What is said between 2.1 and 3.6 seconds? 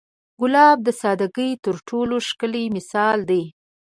ښکلی مثال دی.